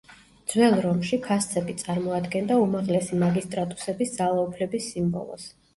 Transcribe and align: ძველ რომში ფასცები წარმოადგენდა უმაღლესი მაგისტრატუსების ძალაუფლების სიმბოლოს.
ძველ 0.53 0.77
რომში 0.85 1.19
ფასცები 1.27 1.75
წარმოადგენდა 1.83 2.59
უმაღლესი 2.65 3.23
მაგისტრატუსების 3.27 4.19
ძალაუფლების 4.19 4.95
სიმბოლოს. 4.95 5.51